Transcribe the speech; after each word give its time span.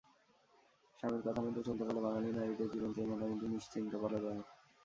স্বামীর 0.99 1.21
কথামতো 1.25 1.59
চলতে 1.67 1.83
পারলে 1.83 2.01
বাঙালি 2.05 2.29
নারীদের 2.31 2.67
জীবন 2.73 2.91
তাই 2.95 3.07
মোটামুটি 3.09 3.45
নিশ্চিন্ত 3.47 3.91
বলা 4.03 4.19
যায়। 4.23 4.41